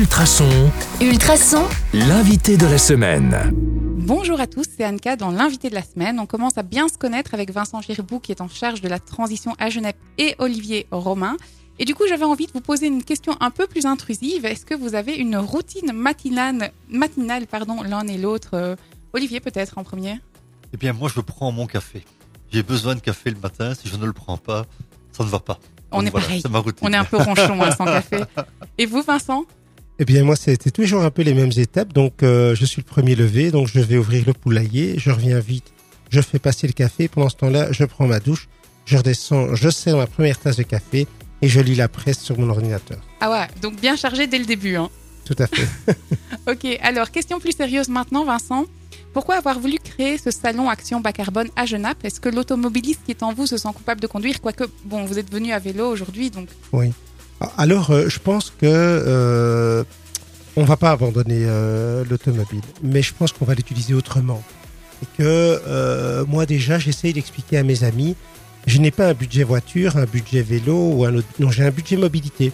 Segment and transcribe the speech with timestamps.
[0.00, 0.70] Ultrason,
[1.00, 1.64] Ultrason,
[1.94, 3.50] l'invité de la semaine.
[3.96, 6.20] Bonjour à tous, c'est Anka dans l'invité de la semaine.
[6.20, 8.98] On commence à bien se connaître avec Vincent Girbou qui est en charge de la
[8.98, 11.38] transition à Genève et Olivier Romain.
[11.78, 14.44] Et du coup, j'avais envie de vous poser une question un peu plus intrusive.
[14.44, 18.50] Est-ce que vous avez une routine matinale, matinale pardon, l'un et l'autre?
[18.52, 18.76] Euh,
[19.14, 20.20] Olivier peut-être en premier
[20.74, 22.04] Eh bien, moi, je prends mon café.
[22.52, 23.72] J'ai besoin de café le matin.
[23.74, 24.66] Si je ne le prends pas,
[25.12, 25.58] ça ne va pas.
[25.90, 26.40] On Donc est voilà, pareil.
[26.42, 26.86] C'est ma routine.
[26.86, 28.20] On est un peu ronchon hein, sans café.
[28.76, 29.44] Et vous Vincent?
[29.98, 31.92] Eh bien, moi, c'était toujours un peu les mêmes étapes.
[31.92, 35.38] Donc, euh, je suis le premier levé, donc je vais ouvrir le poulailler, je reviens
[35.38, 35.72] vite,
[36.10, 37.08] je fais passer le café.
[37.08, 38.48] Pendant ce temps-là, je prends ma douche,
[38.84, 41.06] je redescends, je sers ma première tasse de café
[41.40, 42.98] et je lis la presse sur mon ordinateur.
[43.20, 44.76] Ah ouais, donc bien chargé dès le début.
[44.76, 44.90] Hein.
[45.24, 45.66] Tout à fait.
[46.48, 48.66] Ok, alors question plus sérieuse maintenant, Vincent.
[49.12, 53.10] Pourquoi avoir voulu créer ce salon Action Bas Carbone à Genappe Est-ce que l'automobiliste qui
[53.10, 54.40] est en vous se sent coupable de conduire?
[54.40, 56.92] Quoique, bon, vous êtes venu à vélo aujourd'hui, donc Oui.
[57.58, 59.84] Alors, euh, je pense que euh,
[60.56, 64.42] on va pas abandonner euh, l'automobile, mais je pense qu'on va l'utiliser autrement.
[65.02, 68.16] Et que euh, moi déjà, j'essaye d'expliquer à mes amis,
[68.66, 71.28] je n'ai pas un budget voiture, un budget vélo ou un autre.
[71.38, 72.52] Non, j'ai un budget mobilité.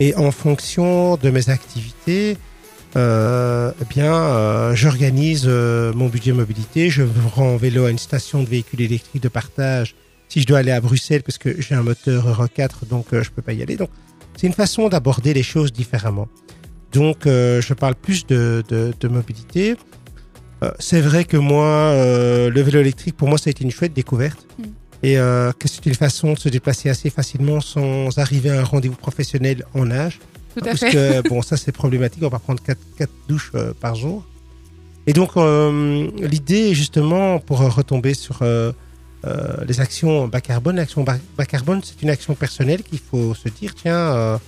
[0.00, 2.36] Et en fonction de mes activités,
[2.96, 6.90] eh bien, j'organise mon budget mobilité.
[6.90, 9.94] Je me rends en vélo à une station de véhicules électriques de partage
[10.28, 13.30] si je dois aller à Bruxelles parce que j'ai un moteur Euro 4, donc je
[13.30, 13.76] peux pas y aller.
[13.76, 13.90] Donc,
[14.36, 16.28] c'est une façon d'aborder les choses différemment.
[16.92, 19.76] Donc, euh, je parle plus de, de, de mobilité.
[20.62, 23.70] Euh, c'est vrai que moi, euh, le vélo électrique, pour moi, ça a été une
[23.70, 24.46] chouette découverte.
[24.58, 24.62] Mm.
[25.04, 28.94] Et que c'est une façon de se déplacer assez facilement sans arriver à un rendez-vous
[28.94, 30.20] professionnel en âge.
[30.54, 30.92] tout à Parce fait.
[30.92, 32.22] que, bon, ça, c'est problématique.
[32.22, 34.24] On va prendre quatre, quatre douches par jour.
[35.08, 35.32] Et donc,
[36.20, 38.44] l'idée, justement, pour retomber sur
[39.24, 43.48] euh, les actions bas carbone, l'action bas, carbone, c'est une action personnelle qu'il faut se
[43.48, 44.38] dire, tiens, euh,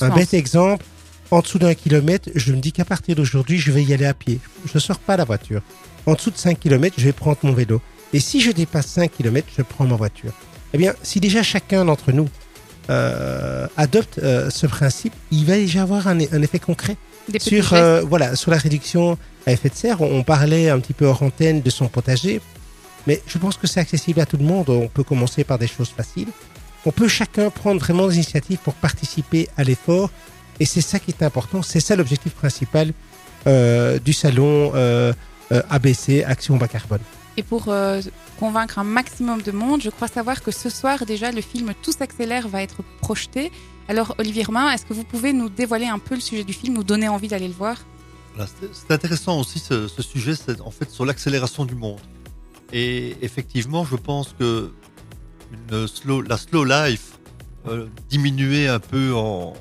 [0.00, 0.84] un bête exemple,
[1.30, 4.14] en dessous d'un kilomètre, je me dis qu'à partir d'aujourd'hui, je vais y aller à
[4.14, 4.38] pied.
[4.66, 5.62] Je ne sors pas la voiture.
[6.06, 7.80] En dessous de 5 kilomètres, je vais prendre mon vélo.
[8.12, 10.32] Et si je dépasse 5 kilomètres, je prends ma voiture.
[10.72, 12.28] Eh bien, si déjà chacun d'entre nous
[12.90, 16.96] euh, adopte ce principe, il va déjà avoir un, un effet concret
[17.38, 17.74] sur,
[18.06, 20.00] voilà, sur la réduction à effet de serre.
[20.00, 22.40] On, on parlait un petit peu hors antenne de son potager,
[23.06, 24.68] mais je pense que c'est accessible à tout le monde.
[24.70, 26.28] On peut commencer par des choses faciles.
[26.86, 30.10] On peut chacun prendre vraiment des initiatives pour participer à l'effort,
[30.60, 31.62] et c'est ça qui est important.
[31.62, 32.92] C'est ça l'objectif principal
[33.46, 35.12] euh, du salon euh,
[35.52, 37.00] euh, ABC Action Bas Carbone.
[37.36, 38.00] Et pour euh,
[38.40, 41.92] convaincre un maximum de monde, je crois savoir que ce soir déjà le film Tout
[41.92, 43.52] s'accélère va être projeté.
[43.88, 46.74] Alors Olivier Romain, est-ce que vous pouvez nous dévoiler un peu le sujet du film,
[46.74, 47.76] nous donner envie d'aller le voir?
[48.34, 52.00] Voilà, c'est- c'est intéressant aussi ce, ce sujet, c'est en fait sur l'accélération du monde.
[52.72, 54.70] Et effectivement, je pense que
[55.70, 57.18] la slow life,
[57.66, 59.54] euh, diminuer un peu en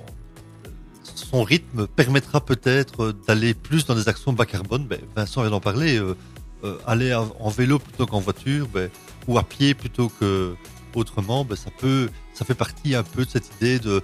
[1.03, 4.85] son rythme permettra peut-être d'aller plus dans des actions bas carbone.
[4.85, 5.97] Ben, Vincent vient d'en parler.
[5.97, 6.15] euh,
[6.63, 8.89] euh, aller en vélo plutôt qu'en voiture, ben,
[9.27, 10.55] ou à pied plutôt que
[10.95, 14.01] autrement, ben, ça peut, ça fait partie un peu de cette idée de,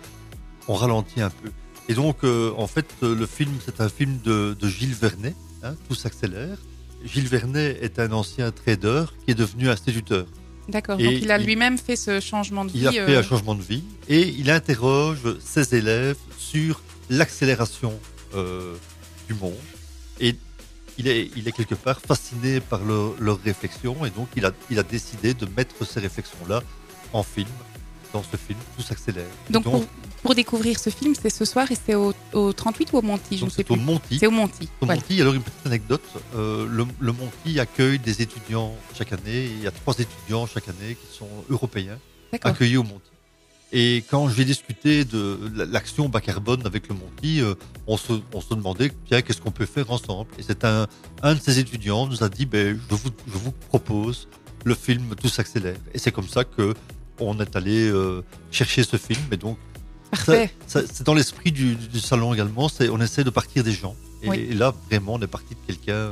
[0.67, 1.49] on ralentit un peu.
[1.89, 5.73] Et donc, euh, en fait, le film, c'est un film de, de Gilles Vernet, hein,
[5.89, 6.57] tout s'accélère.
[7.03, 10.25] Gilles Vernet est un ancien trader qui est devenu instituteur.
[10.69, 12.79] D'accord, donc il a lui-même fait ce changement de vie.
[12.79, 17.99] Il a fait euh, un changement de vie et il interroge ses élèves sur l'accélération
[18.35, 18.73] euh,
[19.27, 19.53] du monde.
[20.21, 20.35] Et
[20.97, 24.51] il est, il est quelque part fasciné par leur- leurs réflexions et donc il a,
[24.69, 26.63] il a décidé de mettre ces réflexions-là
[27.11, 27.49] en film.
[28.13, 29.25] Dans ce film, tout s'accélère.
[29.49, 29.83] Donc, pour,
[30.23, 33.37] pour découvrir ce film, c'est ce soir et c'est au, au 38 ou au Monty
[33.37, 33.83] Je ne sais c'est au plus.
[33.83, 34.17] Monty.
[34.19, 34.69] C'est au Monty.
[34.81, 35.01] Au voilà.
[35.01, 36.01] Monty, alors une petite anecdote,
[36.35, 39.45] euh, le, le Monty accueille des étudiants chaque année.
[39.57, 41.99] Il y a trois étudiants chaque année qui sont européens
[42.41, 43.09] accueillis au Monty.
[43.75, 47.55] Et quand j'ai discuté de l'action bas carbone avec le Monty, euh,
[47.87, 50.29] on, se, on se demandait qu'est-ce qu'on peut faire ensemble?
[50.37, 50.87] Et c'est un,
[51.23, 54.27] un de ces étudiants nous a dit ben, je, vous, je vous propose
[54.63, 55.75] le film Tout s'accélère.
[55.93, 56.73] Et c'est comme ça que
[57.19, 59.21] on est allé euh, chercher ce film.
[59.31, 59.57] Et donc,
[60.15, 60.53] Parfait.
[60.67, 62.69] c'est dans l'esprit du, du salon également.
[62.69, 63.95] C'est on essaie de partir des gens.
[64.21, 64.47] Et, Oui.
[64.51, 66.11] et là, vraiment, on est parti de quelqu'un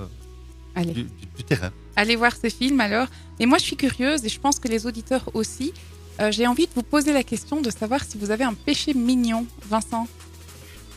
[0.76, 0.92] Allez.
[0.94, 1.72] du, du- du terrain.
[1.96, 3.08] Allez voir ce film alors.
[3.40, 5.74] Et moi, je suis curieuse et je pense que les auditeurs aussi.
[6.20, 8.94] Euh, J'ai envie de vous poser la question de savoir si vous avez un péché
[8.94, 10.08] mignon, Vincent.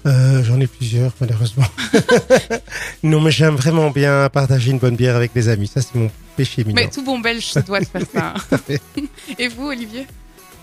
[0.06, 1.64] Euh, J'en ai plusieurs, malheureusement.
[3.02, 5.66] non, mais j'aime vraiment bien partager une bonne bière avec les amis.
[5.68, 6.74] Ça, c'est mon péché mignon.
[6.82, 8.34] Mais tout bon belge se doit de faire ça.
[9.38, 10.06] Et vous, Olivier?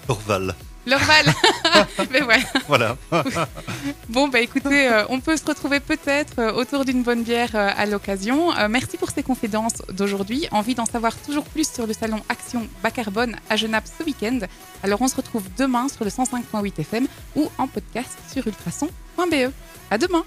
[0.08, 0.54] Orval.
[0.86, 1.26] L'Orval
[2.12, 2.44] Mais ouais.
[2.68, 2.98] Voilà.
[4.10, 7.70] Bon, bah écoutez, euh, on peut se retrouver peut-être euh, autour d'une bonne bière euh,
[7.76, 8.50] à l'occasion.
[8.70, 10.48] Merci pour ces confidences d'aujourd'hui.
[10.52, 14.40] Envie d'en savoir toujours plus sur le salon Action Bas Carbone à Genappe ce week-end.
[14.84, 19.52] Alors on se retrouve demain sur le 105.8 FM ou en podcast sur ultrason.be.
[19.90, 20.24] À demain